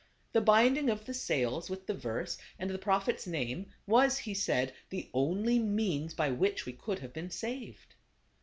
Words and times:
The 0.33 0.41
binding 0.41 0.89
of 0.89 1.05
the 1.05 1.13
sails 1.13 1.69
with 1.69 1.85
the 1.85 1.93
verse 1.93 2.39
and 2.57 2.71
the 2.71 2.79
Prophet's 2.79 3.27
name 3.27 3.69
was, 3.85 4.17
he 4.17 4.33
said, 4.33 4.73
the 4.89 5.11
only 5.13 5.59
means 5.59 6.15
by 6.15 6.31
which 6.31 6.65
we 6.65 6.73
could 6.73 6.97
have 6.97 7.13
been 7.13 7.29
saved. 7.29 7.93